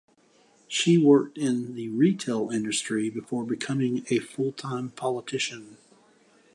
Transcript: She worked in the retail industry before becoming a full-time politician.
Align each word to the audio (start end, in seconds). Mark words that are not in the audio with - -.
She 0.67 0.97
worked 0.97 1.37
in 1.37 1.75
the 1.75 1.89
retail 1.89 2.49
industry 2.49 3.11
before 3.11 3.45
becoming 3.45 4.03
a 4.09 4.17
full-time 4.17 4.89
politician. 4.89 5.77